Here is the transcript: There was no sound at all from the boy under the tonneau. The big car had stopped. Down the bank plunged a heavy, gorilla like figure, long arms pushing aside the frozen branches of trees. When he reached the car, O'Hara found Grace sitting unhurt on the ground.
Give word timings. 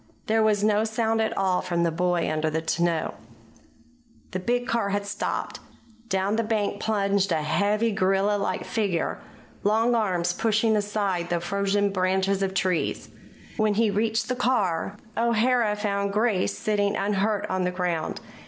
There 0.25 0.41
was 0.41 0.63
no 0.63 0.83
sound 0.83 1.21
at 1.21 1.37
all 1.37 1.61
from 1.61 1.83
the 1.83 1.91
boy 1.91 2.27
under 2.27 2.49
the 2.49 2.59
tonneau. 2.59 3.13
The 4.31 4.39
big 4.39 4.65
car 4.65 4.89
had 4.89 5.05
stopped. 5.05 5.59
Down 6.09 6.37
the 6.37 6.43
bank 6.43 6.79
plunged 6.81 7.31
a 7.31 7.43
heavy, 7.43 7.91
gorilla 7.91 8.35
like 8.39 8.65
figure, 8.65 9.19
long 9.61 9.93
arms 9.93 10.33
pushing 10.33 10.75
aside 10.75 11.29
the 11.29 11.39
frozen 11.39 11.91
branches 11.91 12.41
of 12.41 12.55
trees. 12.55 13.09
When 13.57 13.75
he 13.75 13.91
reached 13.91 14.27
the 14.27 14.35
car, 14.35 14.97
O'Hara 15.15 15.75
found 15.75 16.13
Grace 16.13 16.57
sitting 16.57 16.95
unhurt 16.95 17.45
on 17.47 17.63
the 17.63 17.69
ground. 17.69 18.21